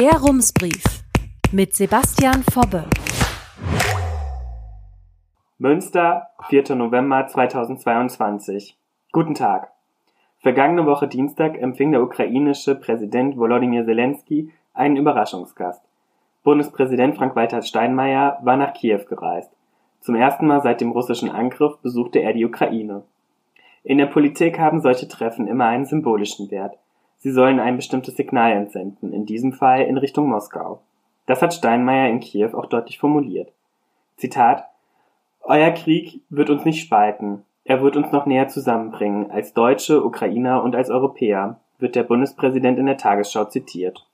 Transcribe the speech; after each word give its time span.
Der 0.00 0.18
Rumsbrief 0.18 0.82
mit 1.52 1.76
Sebastian 1.76 2.42
Fobbe. 2.54 2.86
Münster, 5.58 6.28
4. 6.48 6.74
November 6.74 7.26
2022. 7.26 8.78
Guten 9.12 9.34
Tag. 9.34 9.72
Vergangene 10.38 10.86
Woche 10.86 11.06
Dienstag 11.06 11.58
empfing 11.58 11.92
der 11.92 12.02
ukrainische 12.02 12.76
Präsident 12.76 13.36
Volodymyr 13.36 13.84
Zelensky 13.84 14.50
einen 14.72 14.96
Überraschungsgast. 14.96 15.82
Bundespräsident 16.44 17.18
Frank-Walter 17.18 17.60
Steinmeier 17.60 18.38
war 18.42 18.56
nach 18.56 18.72
Kiew 18.72 19.04
gereist. 19.06 19.52
Zum 20.00 20.14
ersten 20.14 20.46
Mal 20.46 20.62
seit 20.62 20.80
dem 20.80 20.92
russischen 20.92 21.28
Angriff 21.28 21.76
besuchte 21.82 22.20
er 22.20 22.32
die 22.32 22.46
Ukraine. 22.46 23.02
In 23.84 23.98
der 23.98 24.06
Politik 24.06 24.58
haben 24.58 24.80
solche 24.80 25.08
Treffen 25.08 25.46
immer 25.46 25.66
einen 25.66 25.84
symbolischen 25.84 26.50
Wert. 26.50 26.78
Sie 27.20 27.30
sollen 27.30 27.60
ein 27.60 27.76
bestimmtes 27.76 28.16
Signal 28.16 28.52
entsenden, 28.52 29.12
in 29.12 29.26
diesem 29.26 29.52
Fall 29.52 29.82
in 29.82 29.98
Richtung 29.98 30.28
Moskau. 30.28 30.80
Das 31.26 31.42
hat 31.42 31.54
Steinmeier 31.54 32.08
in 32.08 32.20
Kiew 32.20 32.56
auch 32.56 32.66
deutlich 32.66 32.98
formuliert. 32.98 33.52
Zitat 34.16 34.66
Euer 35.42 35.70
Krieg 35.70 36.22
wird 36.30 36.50
uns 36.50 36.64
nicht 36.64 36.80
spalten, 36.80 37.44
er 37.64 37.82
wird 37.82 37.96
uns 37.96 38.10
noch 38.10 38.26
näher 38.26 38.48
zusammenbringen, 38.48 39.30
als 39.30 39.52
Deutsche, 39.52 40.04
Ukrainer 40.04 40.62
und 40.62 40.74
als 40.74 40.90
Europäer, 40.90 41.60
wird 41.78 41.94
der 41.94 42.02
Bundespräsident 42.02 42.78
in 42.78 42.86
der 42.86 42.96
Tagesschau 42.96 43.44
zitiert. 43.44 44.06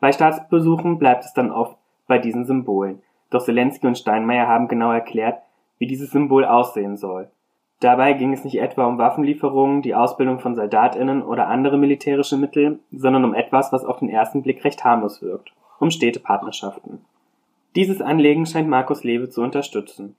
Bei 0.00 0.12
Staatsbesuchen 0.12 0.98
bleibt 0.98 1.24
es 1.24 1.32
dann 1.32 1.50
oft 1.50 1.76
bei 2.06 2.18
diesen 2.18 2.44
Symbolen. 2.44 3.02
Doch 3.30 3.44
Zelensky 3.44 3.86
und 3.86 3.98
Steinmeier 3.98 4.46
haben 4.46 4.68
genau 4.68 4.92
erklärt, 4.92 5.40
wie 5.78 5.86
dieses 5.86 6.10
Symbol 6.10 6.44
aussehen 6.44 6.96
soll. 6.96 7.30
Dabei 7.80 8.12
ging 8.12 8.32
es 8.32 8.44
nicht 8.44 8.58
etwa 8.60 8.86
um 8.86 8.98
Waffenlieferungen, 8.98 9.82
die 9.82 9.94
Ausbildung 9.94 10.40
von 10.40 10.56
SoldatInnen 10.56 11.22
oder 11.22 11.46
andere 11.46 11.78
militärische 11.78 12.36
Mittel, 12.36 12.80
sondern 12.90 13.24
um 13.24 13.34
etwas, 13.34 13.72
was 13.72 13.84
auf 13.84 14.00
den 14.00 14.08
ersten 14.08 14.42
Blick 14.42 14.64
recht 14.64 14.84
harmlos 14.84 15.22
wirkt. 15.22 15.52
Um 15.78 15.92
Städtepartnerschaften. 15.92 17.04
Dieses 17.76 18.02
Anliegen 18.02 18.46
scheint 18.46 18.68
Markus 18.68 19.04
Lewe 19.04 19.28
zu 19.28 19.42
unterstützen. 19.42 20.16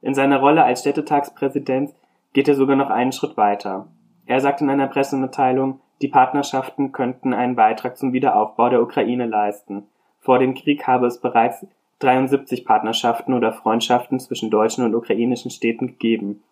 In 0.00 0.14
seiner 0.14 0.38
Rolle 0.38 0.62
als 0.62 0.80
Städtetagspräsident 0.80 1.92
geht 2.32 2.46
er 2.46 2.54
sogar 2.54 2.76
noch 2.76 2.90
einen 2.90 3.12
Schritt 3.12 3.36
weiter. 3.36 3.88
Er 4.26 4.40
sagt 4.40 4.60
in 4.60 4.70
einer 4.70 4.86
Pressemitteilung, 4.86 5.80
die 6.02 6.08
Partnerschaften 6.08 6.92
könnten 6.92 7.34
einen 7.34 7.56
Beitrag 7.56 7.96
zum 7.96 8.12
Wiederaufbau 8.12 8.68
der 8.68 8.82
Ukraine 8.82 9.26
leisten. 9.26 9.84
Vor 10.20 10.38
dem 10.38 10.54
Krieg 10.54 10.86
habe 10.86 11.06
es 11.06 11.20
bereits 11.20 11.66
73 11.98 12.64
Partnerschaften 12.64 13.34
oder 13.34 13.52
Freundschaften 13.52 14.20
zwischen 14.20 14.50
deutschen 14.50 14.84
und 14.84 14.94
ukrainischen 14.94 15.50
Städten 15.50 15.86
gegeben. 15.88 16.42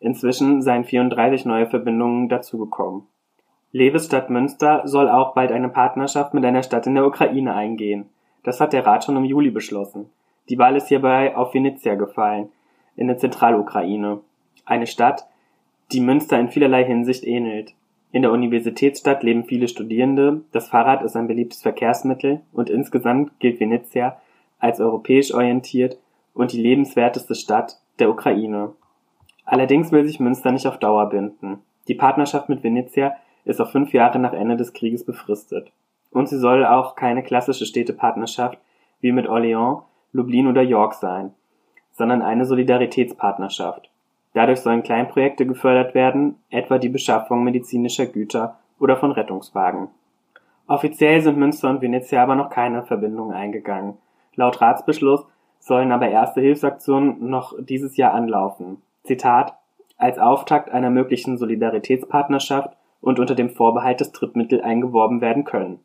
Inzwischen 0.00 0.62
seien 0.62 0.84
34 0.84 1.44
neue 1.44 1.66
Verbindungen 1.66 2.28
dazugekommen. 2.28 3.02
Leves 3.72 4.06
Stadt 4.06 4.30
Münster 4.30 4.82
soll 4.86 5.08
auch 5.08 5.34
bald 5.34 5.52
eine 5.52 5.68
Partnerschaft 5.68 6.34
mit 6.34 6.44
einer 6.44 6.62
Stadt 6.62 6.86
in 6.86 6.96
der 6.96 7.06
Ukraine 7.06 7.54
eingehen. 7.54 8.06
Das 8.42 8.60
hat 8.60 8.72
der 8.72 8.84
Rat 8.84 9.04
schon 9.04 9.16
im 9.16 9.24
Juli 9.24 9.50
beschlossen. 9.50 10.10
Die 10.48 10.58
Wahl 10.58 10.74
ist 10.74 10.88
hierbei 10.88 11.36
auf 11.36 11.54
Venezia 11.54 11.94
gefallen, 11.94 12.48
in 12.96 13.06
der 13.06 13.18
Zentralukraine. 13.18 14.20
Eine 14.64 14.86
Stadt, 14.86 15.28
die 15.92 16.00
Münster 16.00 16.40
in 16.40 16.48
vielerlei 16.48 16.84
Hinsicht 16.84 17.24
ähnelt. 17.24 17.74
In 18.10 18.22
der 18.22 18.32
Universitätsstadt 18.32 19.22
leben 19.22 19.44
viele 19.44 19.68
Studierende, 19.68 20.40
das 20.50 20.68
Fahrrad 20.68 21.02
ist 21.02 21.14
ein 21.14 21.28
beliebtes 21.28 21.62
Verkehrsmittel 21.62 22.40
und 22.52 22.70
insgesamt 22.70 23.38
gilt 23.38 23.60
Venezia 23.60 24.20
als 24.58 24.80
europäisch 24.80 25.32
orientiert 25.32 25.98
und 26.34 26.52
die 26.52 26.60
lebenswerteste 26.60 27.36
Stadt 27.36 27.80
der 28.00 28.10
Ukraine. 28.10 28.72
Allerdings 29.50 29.90
will 29.90 30.04
sich 30.04 30.20
Münster 30.20 30.52
nicht 30.52 30.68
auf 30.68 30.78
Dauer 30.78 31.08
binden. 31.08 31.58
Die 31.88 31.96
Partnerschaft 31.96 32.48
mit 32.48 32.62
Venezia 32.62 33.16
ist 33.44 33.60
auf 33.60 33.72
fünf 33.72 33.92
Jahre 33.92 34.20
nach 34.20 34.32
Ende 34.32 34.56
des 34.56 34.72
Krieges 34.72 35.04
befristet. 35.04 35.72
Und 36.12 36.28
sie 36.28 36.38
soll 36.38 36.64
auch 36.64 36.94
keine 36.94 37.24
klassische 37.24 37.66
Städtepartnerschaft 37.66 38.58
wie 39.00 39.10
mit 39.10 39.26
Orléans, 39.26 39.82
Lublin 40.12 40.46
oder 40.46 40.62
York 40.62 40.94
sein, 40.94 41.34
sondern 41.90 42.22
eine 42.22 42.44
Solidaritätspartnerschaft. 42.44 43.90
Dadurch 44.34 44.60
sollen 44.60 44.84
Kleinprojekte 44.84 45.44
gefördert 45.46 45.96
werden, 45.96 46.36
etwa 46.50 46.78
die 46.78 46.88
Beschaffung 46.88 47.42
medizinischer 47.42 48.06
Güter 48.06 48.56
oder 48.78 48.98
von 48.98 49.10
Rettungswagen. 49.10 49.88
Offiziell 50.68 51.22
sind 51.22 51.38
Münster 51.38 51.70
und 51.70 51.82
Venezia 51.82 52.22
aber 52.22 52.36
noch 52.36 52.50
keine 52.50 52.84
Verbindungen 52.84 53.34
eingegangen. 53.34 53.94
Laut 54.36 54.60
Ratsbeschluss 54.60 55.26
sollen 55.58 55.90
aber 55.90 56.06
erste 56.06 56.40
Hilfsaktionen 56.40 57.28
noch 57.28 57.54
dieses 57.58 57.96
Jahr 57.96 58.14
anlaufen. 58.14 58.80
Zitat 59.04 59.56
als 59.96 60.18
Auftakt 60.18 60.70
einer 60.70 60.90
möglichen 60.90 61.36
Solidaritätspartnerschaft 61.36 62.76
und 63.00 63.18
unter 63.18 63.34
dem 63.34 63.50
Vorbehalt, 63.50 64.00
dass 64.00 64.12
Drittmittel 64.12 64.60
eingeworben 64.62 65.20
werden 65.20 65.44
können. 65.44 65.80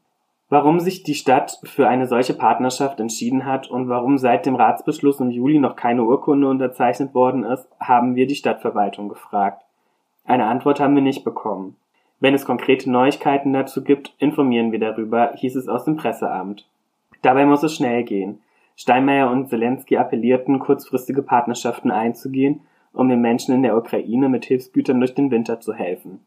Warum 0.47 0.79
sich 0.79 1.03
die 1.03 1.15
Stadt 1.15 1.59
für 1.63 1.87
eine 1.87 2.07
solche 2.07 2.35
Partnerschaft 2.35 2.99
entschieden 2.99 3.45
hat 3.45 3.67
und 3.69 3.89
warum 3.89 4.17
seit 4.17 4.45
dem 4.45 4.55
Ratsbeschluss 4.55 5.19
im 5.19 5.31
Juli 5.31 5.59
noch 5.59 5.75
keine 5.75 6.03
Urkunde 6.03 6.47
unterzeichnet 6.47 7.15
worden 7.15 7.43
ist, 7.43 7.67
haben 7.79 8.15
wir 8.15 8.27
die 8.27 8.35
Stadtverwaltung 8.35 9.09
gefragt. 9.09 9.63
Eine 10.23 10.45
Antwort 10.45 10.79
haben 10.79 10.95
wir 10.95 11.01
nicht 11.01 11.23
bekommen. 11.23 11.75
Wenn 12.19 12.35
es 12.35 12.45
konkrete 12.45 12.91
Neuigkeiten 12.91 13.53
dazu 13.53 13.83
gibt, 13.83 14.13
informieren 14.19 14.71
wir 14.71 14.79
darüber, 14.79 15.33
hieß 15.35 15.55
es 15.55 15.67
aus 15.67 15.83
dem 15.85 15.97
Presseamt. 15.97 16.67
Dabei 17.21 17.45
muss 17.45 17.63
es 17.63 17.75
schnell 17.75 18.03
gehen. 18.03 18.39
Steinmeier 18.75 19.31
und 19.31 19.49
Zelensky 19.49 19.97
appellierten, 19.97 20.59
kurzfristige 20.59 21.23
Partnerschaften 21.23 21.91
einzugehen, 21.91 22.61
um 22.95 23.09
den 23.09 23.21
Menschen 23.21 23.53
in 23.53 23.63
der 23.63 23.77
Ukraine 23.77 24.29
mit 24.29 24.45
Hilfsgütern 24.45 24.99
durch 24.99 25.13
den 25.13 25.31
Winter 25.31 25.59
zu 25.59 25.73
helfen. 25.73 26.19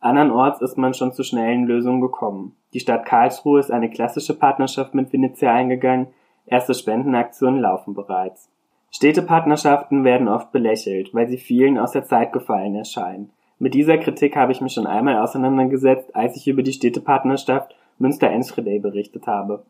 Andernorts 0.00 0.60
ist 0.62 0.78
man 0.78 0.94
schon 0.94 1.12
zu 1.12 1.22
schnellen 1.22 1.66
Lösungen 1.66 2.00
gekommen. 2.00 2.54
Die 2.72 2.80
Stadt 2.80 3.04
Karlsruhe 3.04 3.58
ist 3.58 3.70
eine 3.70 3.90
klassische 3.90 4.34
Partnerschaft 4.34 4.94
mit 4.94 5.12
Venezia 5.12 5.52
eingegangen, 5.52 6.08
erste 6.46 6.74
Spendenaktionen 6.74 7.60
laufen 7.60 7.94
bereits. 7.94 8.48
Städtepartnerschaften 8.90 10.04
werden 10.04 10.28
oft 10.28 10.50
belächelt, 10.52 11.12
weil 11.14 11.28
sie 11.28 11.36
vielen 11.36 11.78
aus 11.78 11.92
der 11.92 12.04
Zeit 12.04 12.32
gefallen 12.32 12.74
erscheinen. 12.74 13.30
Mit 13.58 13.74
dieser 13.74 13.98
Kritik 13.98 14.36
habe 14.36 14.52
ich 14.52 14.60
mich 14.60 14.72
schon 14.72 14.86
einmal 14.86 15.18
auseinandergesetzt, 15.18 16.14
als 16.14 16.36
ich 16.36 16.46
über 16.46 16.62
die 16.62 16.72
Städtepartnerschaft 16.72 17.74
Münster-Enschede 17.98 18.78
berichtet 18.78 19.26
habe. 19.26 19.64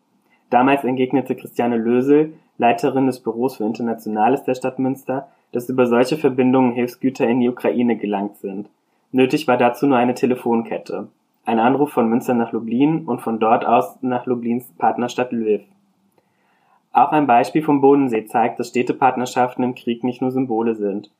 Damals 0.51 0.85
entgegnete 0.85 1.35
Christiane 1.35 1.77
Lösel, 1.77 2.35
Leiterin 2.57 3.07
des 3.07 3.21
Büros 3.21 3.57
für 3.57 3.65
Internationales 3.65 4.45
der 4.45 4.55
Stadt 4.55 4.79
Münster, 4.79 5.29
dass 5.53 5.69
über 5.69 5.87
solche 5.87 6.17
Verbindungen 6.17 6.73
Hilfsgüter 6.73 7.27
in 7.29 7.41
die 7.41 7.49
Ukraine 7.49 7.97
gelangt 7.97 8.37
sind. 8.39 8.69
Nötig 9.13 9.47
war 9.47 9.57
dazu 9.57 9.87
nur 9.87 9.97
eine 9.97 10.15
Telefonkette. 10.15 11.09
Ein 11.45 11.61
Anruf 11.61 11.93
von 11.93 12.09
Münster 12.09 12.35
nach 12.35 12.53
Lublin 12.53 13.07
und 13.07 13.21
von 13.21 13.39
dort 13.39 13.65
aus 13.65 14.03
nach 14.03 14.27
Lublins 14.27 14.71
Partnerstadt 14.77 15.33
Lviv. 15.33 15.63
Auch 16.93 17.13
ein 17.13 17.27
Beispiel 17.27 17.63
vom 17.63 17.81
Bodensee 17.81 18.27
zeigt, 18.27 18.59
dass 18.59 18.69
Städtepartnerschaften 18.69 19.65
im 19.65 19.75
Krieg 19.75 20.05
nicht 20.05 20.21
nur 20.21 20.31
Symbole 20.31 20.75
sind. 20.75 21.11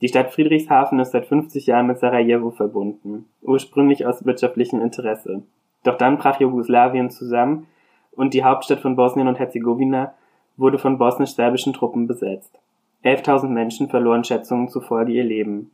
Die 0.00 0.08
Stadt 0.08 0.32
Friedrichshafen 0.32 0.98
ist 0.98 1.12
seit 1.12 1.26
50 1.26 1.66
Jahren 1.66 1.86
mit 1.86 1.98
Sarajevo 1.98 2.50
verbunden, 2.50 3.26
ursprünglich 3.42 4.06
aus 4.06 4.24
wirtschaftlichem 4.24 4.80
Interesse. 4.80 5.42
Doch 5.84 5.96
dann 5.96 6.18
brach 6.18 6.40
Jugoslawien 6.40 7.10
zusammen 7.10 7.66
und 8.16 8.34
die 8.34 8.44
Hauptstadt 8.44 8.80
von 8.80 8.96
Bosnien 8.96 9.28
und 9.28 9.38
Herzegowina 9.38 10.14
wurde 10.56 10.78
von 10.78 10.98
bosnisch-serbischen 10.98 11.72
Truppen 11.72 12.06
besetzt. 12.06 12.58
11.000 13.04 13.48
Menschen 13.48 13.88
verloren 13.88 14.24
Schätzungen 14.24 14.68
zufolge 14.68 15.12
ihr 15.12 15.24
Leben. 15.24 15.70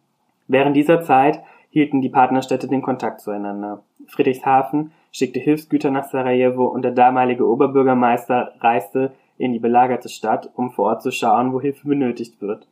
Während 0.48 0.76
dieser 0.76 1.02
Zeit 1.02 1.40
hielten 1.70 2.02
die 2.02 2.10
Partnerstädte 2.10 2.68
den 2.68 2.82
Kontakt 2.82 3.20
zueinander. 3.20 3.82
Friedrichshafen 4.06 4.92
schickte 5.10 5.40
Hilfsgüter 5.40 5.90
nach 5.90 6.04
Sarajevo 6.04 6.66
und 6.66 6.82
der 6.82 6.92
damalige 6.92 7.48
Oberbürgermeister 7.48 8.52
reiste 8.60 9.12
in 9.38 9.52
die 9.52 9.58
belagerte 9.58 10.08
Stadt, 10.08 10.50
um 10.54 10.70
vor 10.70 10.86
Ort 10.86 11.02
zu 11.02 11.10
schauen, 11.10 11.52
wo 11.52 11.60
Hilfe 11.60 11.88
benötigt 11.88 12.40
wird. 12.42 12.66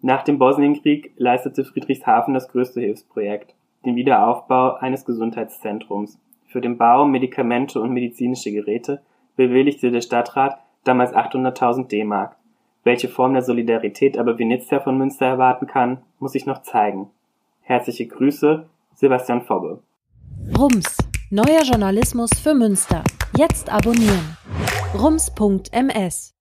Nach 0.00 0.22
dem 0.22 0.38
Bosnienkrieg 0.38 1.12
leistete 1.16 1.64
Friedrichshafen 1.64 2.34
das 2.34 2.48
größte 2.48 2.80
Hilfsprojekt, 2.80 3.54
den 3.84 3.96
Wiederaufbau 3.96 4.74
eines 4.74 5.04
Gesundheitszentrums. 5.04 6.18
Für 6.52 6.60
den 6.60 6.76
Bau, 6.76 7.06
Medikamente 7.06 7.80
und 7.80 7.94
medizinische 7.94 8.52
Geräte 8.52 9.00
bewilligte 9.36 9.90
der 9.90 10.02
Stadtrat 10.02 10.58
damals 10.84 11.14
800.000 11.14 11.88
D-Mark. 11.88 12.36
Welche 12.84 13.08
Form 13.08 13.32
der 13.32 13.42
Solidarität 13.42 14.18
aber 14.18 14.38
Venezia 14.38 14.78
von 14.80 14.98
Münster 14.98 15.24
erwarten 15.24 15.66
kann, 15.66 16.02
muss 16.18 16.32
sich 16.32 16.44
noch 16.44 16.60
zeigen. 16.60 17.08
Herzliche 17.62 18.06
Grüße, 18.06 18.66
Sebastian 18.94 19.40
Fobbe. 19.40 19.82
Rums, 20.58 20.98
neuer 21.30 21.62
Journalismus 21.62 22.28
für 22.38 22.52
Münster. 22.52 23.02
Jetzt 23.34 23.72
abonnieren. 23.72 24.36
rums.ms 24.94 26.34